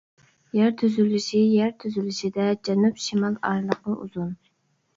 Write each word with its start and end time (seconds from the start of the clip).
يەر 0.59 0.71
تۈزۈلۈشى 0.81 1.41
يەر 1.41 1.75
تۈزۈلۈشىدە 1.85 2.49
جەنۇب-شىمال 2.71 3.39
ئارىلىقى 3.47 3.97
ئۇزۇن. 4.01 4.37